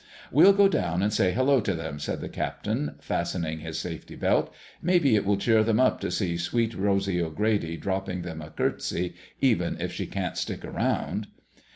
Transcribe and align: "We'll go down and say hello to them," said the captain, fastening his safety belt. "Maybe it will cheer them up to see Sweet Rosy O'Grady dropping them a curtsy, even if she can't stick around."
"We'll 0.31 0.53
go 0.53 0.67
down 0.67 1.03
and 1.03 1.13
say 1.13 1.31
hello 1.31 1.59
to 1.61 1.75
them," 1.75 1.99
said 1.99 2.21
the 2.21 2.27
captain, 2.27 2.95
fastening 2.99 3.59
his 3.59 3.77
safety 3.77 4.15
belt. 4.15 4.51
"Maybe 4.81 5.15
it 5.15 5.23
will 5.23 5.37
cheer 5.37 5.63
them 5.63 5.79
up 5.79 5.99
to 5.99 6.09
see 6.09 6.37
Sweet 6.37 6.73
Rosy 6.73 7.21
O'Grady 7.21 7.77
dropping 7.77 8.23
them 8.23 8.41
a 8.41 8.49
curtsy, 8.49 9.13
even 9.41 9.79
if 9.79 9.91
she 9.93 10.07
can't 10.07 10.37
stick 10.37 10.65
around." 10.65 11.27